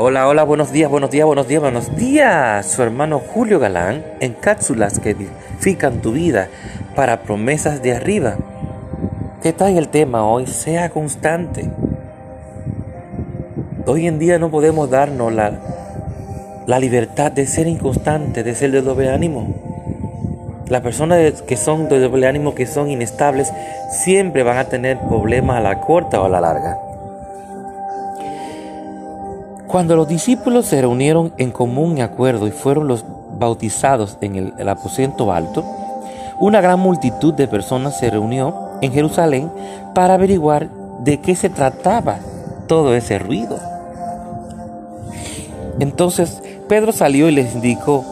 Hola, 0.00 0.28
hola, 0.28 0.44
buenos 0.44 0.70
días, 0.70 0.88
buenos 0.88 1.10
días, 1.10 1.26
buenos 1.26 1.48
días, 1.48 1.60
buenos 1.60 1.96
días. 1.96 2.64
Su 2.70 2.84
hermano 2.84 3.18
Julio 3.18 3.58
Galán 3.58 4.04
en 4.20 4.32
cápsulas 4.32 5.00
que 5.00 5.10
edifican 5.10 6.00
tu 6.02 6.12
vida 6.12 6.46
para 6.94 7.22
promesas 7.22 7.82
de 7.82 7.96
arriba. 7.96 8.36
¿Qué 9.42 9.52
tal 9.52 9.76
el 9.76 9.88
tema 9.88 10.24
hoy? 10.24 10.46
Sea 10.46 10.90
constante. 10.90 11.68
Hoy 13.86 14.06
en 14.06 14.20
día 14.20 14.38
no 14.38 14.52
podemos 14.52 14.88
darnos 14.88 15.32
la, 15.32 15.58
la 16.68 16.78
libertad 16.78 17.32
de 17.32 17.48
ser 17.48 17.66
inconstante, 17.66 18.44
de 18.44 18.54
ser 18.54 18.70
de 18.70 18.82
doble 18.82 19.10
ánimo. 19.10 19.52
Las 20.68 20.82
personas 20.82 21.42
que 21.42 21.56
son 21.56 21.88
de 21.88 21.98
doble 21.98 22.28
ánimo, 22.28 22.54
que 22.54 22.66
son 22.66 22.88
inestables, 22.88 23.52
siempre 23.90 24.44
van 24.44 24.58
a 24.58 24.66
tener 24.66 24.96
problemas 25.00 25.56
a 25.56 25.60
la 25.60 25.80
corta 25.80 26.20
o 26.20 26.26
a 26.26 26.28
la 26.28 26.40
larga. 26.40 26.87
Cuando 29.68 29.96
los 29.96 30.08
discípulos 30.08 30.64
se 30.64 30.80
reunieron 30.80 31.34
en 31.36 31.50
común 31.50 32.00
acuerdo 32.00 32.46
y 32.46 32.50
fueron 32.50 32.88
los 32.88 33.04
bautizados 33.38 34.16
en 34.22 34.52
el, 34.58 34.68
aposento 34.68 35.30
alto, 35.30 35.62
una 36.40 36.62
gran 36.62 36.80
multitud 36.80 37.34
de 37.34 37.46
personas 37.46 37.98
se 37.98 38.08
reunió 38.10 38.70
en 38.80 38.92
Jerusalén 38.92 39.52
para 39.94 40.14
averiguar 40.14 40.70
de 41.00 41.20
qué 41.20 41.36
se 41.36 41.50
trataba 41.50 42.18
todo 42.66 42.94
ese 42.94 43.18
ruido. 43.18 43.58
Entonces 45.80 46.42
Pedro 46.66 46.92
salió 46.92 47.28
y 47.28 47.32
les 47.32 47.54
indicó 47.54 48.06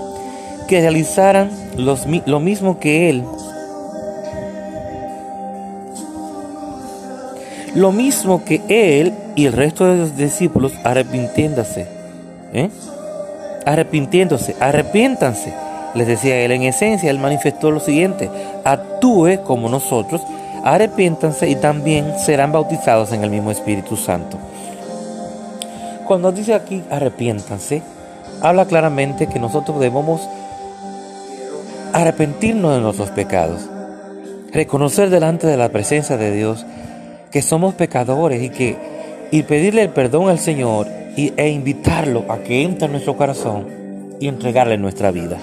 que 0.68 0.82
realizaran 0.82 1.50
lo 1.78 2.38
mismo 2.38 2.78
que 2.78 3.08
él 3.08 3.24
Lo 7.76 7.92
mismo 7.92 8.42
que 8.42 8.62
él 8.70 9.12
y 9.34 9.44
el 9.44 9.52
resto 9.52 9.84
de 9.84 9.98
los 9.98 10.16
discípulos 10.16 10.72
arrepintiéndose. 10.82 11.86
¿eh? 12.54 12.70
Arrepintiéndose, 13.66 14.56
arrepiéntanse. 14.58 15.52
Les 15.94 16.06
decía 16.06 16.40
él, 16.40 16.52
en 16.52 16.62
esencia, 16.62 17.10
él 17.10 17.18
manifestó 17.18 17.70
lo 17.70 17.80
siguiente, 17.80 18.30
actúe 18.64 19.42
como 19.44 19.68
nosotros, 19.68 20.22
arrepiéntanse 20.64 21.50
y 21.50 21.56
también 21.56 22.18
serán 22.18 22.50
bautizados 22.50 23.12
en 23.12 23.22
el 23.22 23.28
mismo 23.28 23.50
Espíritu 23.50 23.98
Santo. 23.98 24.38
Cuando 26.06 26.32
dice 26.32 26.54
aquí 26.54 26.82
arrepiéntanse, 26.90 27.82
habla 28.40 28.64
claramente 28.64 29.26
que 29.26 29.38
nosotros 29.38 29.78
debemos 29.80 30.26
arrepentirnos 31.92 32.74
de 32.74 32.80
nuestros 32.80 33.10
pecados, 33.10 33.68
reconocer 34.50 35.10
delante 35.10 35.46
de 35.46 35.58
la 35.58 35.68
presencia 35.68 36.16
de 36.16 36.32
Dios 36.32 36.64
que 37.30 37.42
somos 37.42 37.74
pecadores 37.74 38.42
y 38.42 38.50
que 38.50 38.76
y 39.30 39.42
pedirle 39.42 39.82
el 39.82 39.90
perdón 39.90 40.28
al 40.28 40.38
Señor 40.38 40.86
y, 41.16 41.32
e 41.36 41.48
invitarlo 41.48 42.24
a 42.28 42.38
que 42.38 42.62
entre 42.62 42.86
en 42.86 42.92
nuestro 42.92 43.16
corazón 43.16 43.66
y 44.20 44.28
entregarle 44.28 44.78
nuestra 44.78 45.10
vida. 45.10 45.38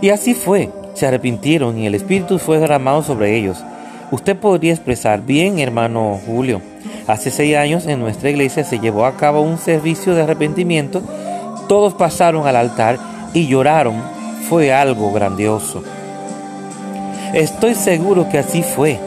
Y 0.00 0.10
así 0.10 0.34
fue, 0.34 0.70
se 0.94 1.06
arrepintieron 1.06 1.78
y 1.78 1.86
el 1.86 1.94
Espíritu 1.94 2.38
fue 2.38 2.58
derramado 2.58 3.02
sobre 3.02 3.36
ellos. 3.36 3.62
Usted 4.10 4.36
podría 4.36 4.72
expresar, 4.72 5.24
bien 5.24 5.58
hermano 5.58 6.18
Julio, 6.26 6.62
hace 7.06 7.30
seis 7.30 7.56
años 7.56 7.86
en 7.86 8.00
nuestra 8.00 8.30
iglesia 8.30 8.64
se 8.64 8.78
llevó 8.78 9.04
a 9.04 9.16
cabo 9.16 9.42
un 9.42 9.58
servicio 9.58 10.14
de 10.14 10.22
arrepentimiento, 10.22 11.02
todos 11.68 11.94
pasaron 11.94 12.46
al 12.46 12.56
altar 12.56 12.98
y 13.34 13.46
lloraron, 13.46 13.96
fue 14.48 14.72
algo 14.72 15.12
grandioso. 15.12 15.82
Estoy 17.34 17.74
seguro 17.74 18.28
que 18.30 18.38
así 18.38 18.62
fue. 18.62 18.98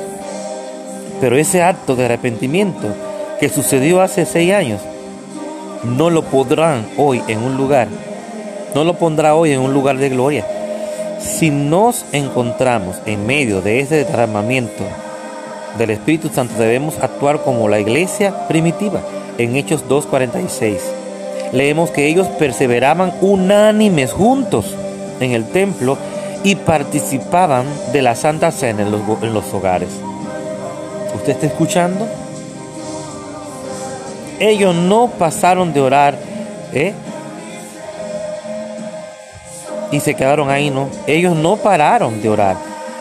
Pero 1.22 1.38
ese 1.38 1.62
acto 1.62 1.96
de 1.96 2.06
arrepentimiento 2.06 2.88
que 3.40 3.48
sucedió 3.48 4.02
hace 4.02 4.26
seis 4.26 4.52
años, 4.54 4.82
no 5.84 6.10
lo 6.10 6.24
podrán 6.24 6.88
hoy 6.98 7.22
en 7.28 7.44
un 7.44 7.58
lugar, 7.58 7.88
no 8.74 8.84
lo 8.84 8.96
pondrá 8.96 9.36
hoy 9.36 9.52
en 9.52 9.60
un 9.60 9.74
lugar 9.74 9.98
de 9.98 10.10
gloria. 10.10 10.46
Si 11.20 11.52
nos 11.52 12.06
encontramos 12.12 12.98
en 13.06 13.28
medio 13.28 13.62
de 13.62 13.80
ese 13.80 14.04
derramamiento 14.04 14.84
del 15.78 15.92
Espíritu 15.92 16.30
Santo, 16.30 16.56
debemos 16.58 16.98
actuar 17.00 17.44
como 17.44 17.70
la 17.70 17.80
iglesia 17.80 18.48
primitiva 18.48 19.02
en 19.38 19.56
Hechos 19.56 19.86
2.46. 19.88 20.80
Leemos 21.54 21.92
que 21.92 22.08
ellos 22.08 22.28
perseveraban 22.40 23.14
unánimes 23.22 24.12
juntos 24.12 24.76
en 25.20 25.32
el 25.32 25.46
templo 25.46 25.98
y 26.44 26.56
participaban 26.56 27.66
de 27.94 28.02
la 28.02 28.16
Santa 28.16 28.52
Cena 28.52 28.82
en 28.82 28.92
los, 28.92 29.02
en 29.22 29.34
los 29.34 29.54
hogares. 29.54 29.90
¿Usted 31.16 31.34
está 31.34 31.48
escuchando? 31.48 32.08
Ellos 34.40 34.74
no 34.74 35.08
pasaron 35.08 35.74
de 35.74 35.82
orar, 35.82 36.18
¿eh? 36.74 36.94
Y 39.92 40.00
se 40.00 40.16
quedaron 40.16 40.50
ahí, 40.50 40.70
¿no? 40.70 40.90
Ellos 41.06 41.36
no 41.36 41.58
pararon 41.58 42.22
de 42.22 42.30
orar, 42.30 42.56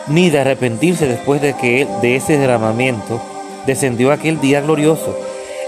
ni 0.07 0.29
de 0.29 0.39
arrepentirse 0.39 1.07
después 1.07 1.41
de 1.41 1.53
que 1.53 1.87
de 2.01 2.15
ese 2.15 2.37
derramamiento 2.37 3.21
descendió 3.65 4.11
aquel 4.11 4.39
día 4.41 4.61
glorioso. 4.61 5.17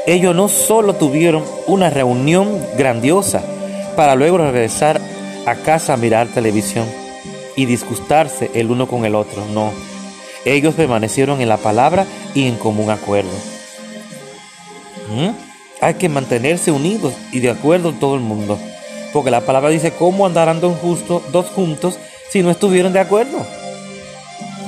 Ellos 0.05 0.35
no 0.35 0.49
solo 0.49 0.93
tuvieron 0.93 1.43
una 1.65 1.89
reunión 1.89 2.59
grandiosa 2.77 3.41
para 3.95 4.15
luego 4.15 4.37
regresar 4.37 4.99
a 5.45 5.55
casa 5.55 5.93
a 5.93 5.97
mirar 5.97 6.27
televisión 6.27 6.85
y 7.55 7.65
disgustarse 7.65 8.51
el 8.53 8.69
uno 8.69 8.87
con 8.87 9.05
el 9.05 9.15
otro, 9.15 9.45
no 9.53 9.92
ellos 10.45 10.75
permanecieron 10.75 11.41
en 11.41 11.49
la 11.49 11.57
palabra 11.57 12.05
y 12.33 12.47
en 12.47 12.55
común 12.55 12.89
acuerdo. 12.89 13.31
¿Mm? 15.09 15.29
Hay 15.81 15.93
que 15.95 16.09
mantenerse 16.09 16.71
unidos 16.71 17.13
y 17.31 17.39
de 17.39 17.49
acuerdo 17.49 17.89
en 17.89 17.99
todo 17.99 18.15
el 18.15 18.21
mundo. 18.21 18.57
Porque 19.11 19.31
la 19.31 19.41
palabra 19.41 19.69
dice, 19.69 19.91
¿cómo 19.91 20.25
andarán 20.25 20.59
dos, 20.59 20.75
dos 21.31 21.45
juntos 21.47 21.99
si 22.29 22.41
no 22.41 22.49
estuvieron 22.49 22.93
de 22.93 22.99
acuerdo? 22.99 23.45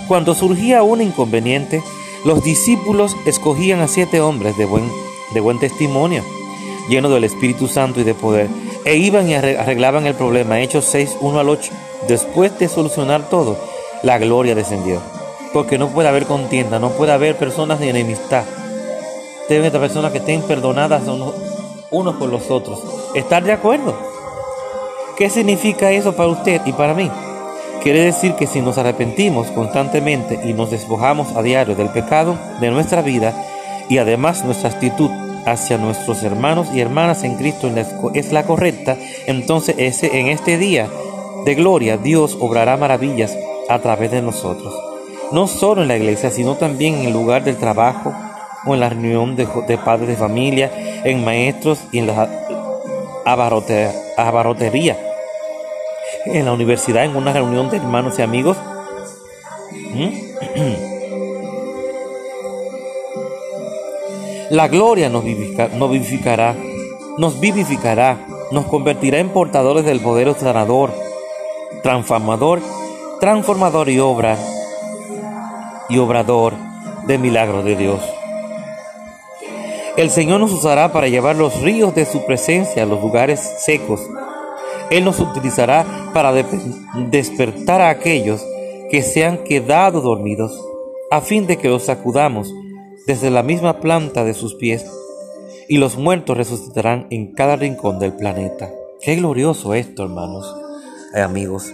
Cuando 0.08 0.36
surgía 0.36 0.84
un 0.84 1.02
inconveniente, 1.02 1.81
los 2.25 2.44
discípulos 2.44 3.16
escogían 3.25 3.81
a 3.81 3.88
siete 3.88 4.22
hombres 4.22 4.56
de 4.57 4.66
buen, 4.66 4.90
de 5.34 5.40
buen 5.40 5.59
testimonio, 5.59 6.24
llenos 6.90 7.12
del 7.12 7.24
Espíritu 7.24 7.68
Santo 7.68 8.02
y 8.02 8.03
de 8.03 8.13
poder, 8.13 8.47
e 8.86 8.97
iban 8.97 9.28
y 9.28 9.34
arreglaban 9.34 10.06
el 10.06 10.13
problema. 10.13 10.62
Hechos 10.62 10.86
6, 10.86 11.18
1 11.22 11.40
al 11.40 11.50
8. 11.50 11.72
Después 12.07 12.57
de 12.59 12.69
solucionar 12.69 13.30
todo, 13.30 13.57
la 14.03 14.19
gloria 14.19 14.53
descendió 14.53 15.02
porque 15.56 15.78
no 15.78 15.88
puede 15.88 16.10
haber 16.10 16.26
contienda, 16.26 16.80
no 16.80 16.90
puede 16.90 17.14
haber 17.14 17.38
personas 17.38 17.80
de 17.80 17.90
enemistad. 17.90 18.44
Deben 19.48 19.64
estar 19.64 19.80
personas 19.80 20.12
que 20.12 20.18
estén 20.18 20.42
perdonadas 20.42 21.04
unos, 21.08 22.16
por 22.16 22.28
los 22.28 22.52
otros. 22.52 22.84
Estar 23.14 23.42
de 23.42 23.54
acuerdo. 23.54 23.96
¿Qué 25.16 25.30
significa 25.30 25.94
eso 25.94 26.14
para 26.14 26.28
usted 26.28 26.60
y 26.66 26.74
para 26.74 26.94
mí? 26.94 27.10
Quiere 27.82 28.02
decir 28.02 28.34
que 28.34 28.48
si 28.48 28.60
nos 28.60 28.78
arrepentimos 28.78 29.48
constantemente 29.52 30.42
y 30.44 30.52
nos 30.52 30.72
despojamos 30.72 31.34
a 31.38 31.42
diario 31.42 31.74
del 31.74 31.88
pecado 31.88 32.38
de 32.60 32.70
nuestra 32.70 33.02
vida 33.02 33.34
y 33.88 33.98
además 33.98 34.44
nuestra 34.44 34.72
actitud 34.72 35.10
hacia 35.46 35.78
nuestros 35.78 36.22
hermanos 36.24 36.68
y 36.74 36.82
hermanas 36.82 37.24
en 37.24 37.36
Cristo 37.38 37.72
es 38.14 38.34
la 38.34 38.44
correcta, 38.44 38.98
entonces 39.26 39.76
ese, 39.78 40.20
en 40.20 40.28
este 40.28 40.58
día 40.58 40.90
de 41.46 41.56
gloria 41.56 41.96
Dios 41.96 42.38
obrará 42.42 42.76
maravillas 42.76 43.38
a 43.70 43.80
través 43.80 44.12
de 44.12 44.22
nosotros 44.22 44.94
no 45.35 45.47
solo 45.47 45.81
en 45.81 45.90
la 45.90 45.97
iglesia, 45.97 46.31
sino 46.31 46.56
también 46.56 46.96
en 46.96 47.07
el 47.07 47.13
lugar 47.13 47.44
del 47.44 47.57
trabajo 47.57 48.13
o 48.66 48.73
en 48.73 48.79
la 48.79 48.88
reunión 48.88 49.35
de, 49.35 49.46
padres 49.78 50.07
de 50.07 50.16
familia, 50.16 50.72
en 51.03 51.25
maestros 51.25 51.79
y 51.91 52.00
en 52.00 52.07
la 52.07 52.29
abarrotería, 53.25 54.97
en 56.24 56.45
la 56.45 56.53
universidad, 56.53 57.03
en 57.03 57.18
una 57.18 57.34
reunión 57.34 57.69
de 57.69 57.75
hermanos 57.75 58.18
y 58.18 58.22
amigos. 58.22 58.56
¿Mm? 59.94 60.09
La 64.51 64.69
gloria 64.69 65.09
nos, 65.09 65.25
nos 65.25 65.91
vivificará, 65.91 66.56
nos 67.18 67.42
vivificará, 67.42 68.25
nos 68.51 68.68
convertirá 68.68 69.19
en 69.19 69.27
portadores 69.27 69.83
del 69.83 70.00
poder 70.00 70.33
sanador, 70.36 70.94
transformador, 71.83 72.62
transformador 73.19 73.89
y 73.89 74.00
obra 74.00 74.38
y 75.90 75.98
obrador 75.98 76.54
de 77.08 77.18
milagros 77.18 77.64
de 77.66 77.76
Dios. 77.76 78.02
El 79.98 80.10
Señor 80.10 80.42
nos 80.42 80.52
usará 80.52 80.92
para 80.92 81.08
llevar 81.08 81.38
los 81.38 81.62
ríos 81.62 81.96
de 81.96 82.06
su 82.06 82.26
presencia 82.26 82.84
a 82.84 82.86
los 82.86 83.02
lugares 83.02 83.40
secos. 83.60 84.02
Él 84.90 85.06
nos 85.06 85.20
utilizará 85.20 85.86
para 86.14 86.34
despertar 86.34 87.82
a 87.82 87.90
aquellos 87.90 88.46
que 88.92 89.02
se 89.02 89.26
han 89.26 89.44
quedado 89.44 90.02
dormidos, 90.02 90.60
a 91.12 91.22
fin 91.22 91.48
de 91.48 91.58
que 91.58 91.70
los 91.70 91.84
sacudamos 91.84 92.54
desde 93.08 93.30
la 93.30 93.42
misma 93.42 93.80
planta 93.80 94.24
de 94.24 94.34
sus 94.34 94.56
pies, 94.56 94.86
y 95.68 95.78
los 95.78 95.98
muertos 95.98 96.38
resucitarán 96.38 97.08
en 97.10 97.34
cada 97.34 97.56
rincón 97.56 97.98
del 97.98 98.14
planeta. 98.14 98.72
Qué 99.02 99.16
glorioso 99.16 99.74
esto, 99.74 100.04
hermanos, 100.04 100.54
y 101.16 101.20
amigos. 101.20 101.72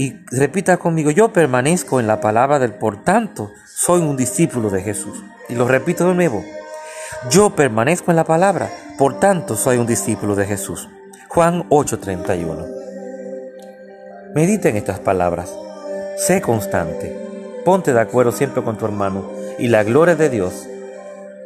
Y 0.00 0.24
repita 0.30 0.78
conmigo, 0.78 1.10
yo 1.10 1.30
permanezco 1.30 2.00
en 2.00 2.06
la 2.06 2.22
palabra 2.22 2.58
del 2.58 2.72
por 2.72 3.04
tanto, 3.04 3.52
soy 3.66 4.00
un 4.00 4.16
discípulo 4.16 4.70
de 4.70 4.80
Jesús. 4.80 5.22
Y 5.50 5.54
lo 5.54 5.68
repito 5.68 6.08
de 6.08 6.14
nuevo, 6.14 6.42
yo 7.28 7.54
permanezco 7.54 8.10
en 8.10 8.16
la 8.16 8.24
palabra, 8.24 8.70
Por 8.96 9.20
tanto, 9.20 9.56
soy 9.56 9.76
un 9.76 9.86
discípulo 9.86 10.36
de 10.36 10.46
Jesús. 10.46 10.88
Juan 11.28 11.66
8:31. 11.68 12.66
Medita 14.34 14.70
en 14.70 14.78
estas 14.78 15.00
palabras. 15.00 15.54
Sé 16.16 16.40
constante. 16.40 17.14
Ponte 17.66 17.92
de 17.92 18.00
acuerdo 18.00 18.32
siempre 18.32 18.62
con 18.62 18.78
tu 18.78 18.86
hermano 18.86 19.30
y 19.58 19.68
la 19.68 19.82
gloria 19.82 20.16
de 20.16 20.30
Dios 20.30 20.66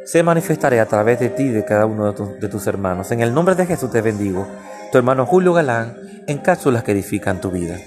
se 0.05 0.23
manifestará 0.23 0.81
a 0.81 0.85
través 0.85 1.19
de 1.19 1.27
ti 1.27 1.43
y 1.43 1.49
de 1.49 1.65
cada 1.65 1.85
uno 1.85 2.13
de, 2.13 2.39
de 2.39 2.47
tus 2.47 2.67
hermanos. 2.67 3.11
En 3.11 3.19
el 3.19 3.33
nombre 3.33 3.55
de 3.55 3.65
Jesús 3.65 3.91
te 3.91 3.99
bendigo. 3.99 4.47
Tu 4.93 4.97
hermano 4.97 5.25
Julio 5.25 5.51
Galán 5.51 5.97
en 6.25 6.37
cápsulas 6.37 6.83
que 6.83 6.93
edifican 6.93 7.41
tu 7.41 7.51
vida. 7.51 7.77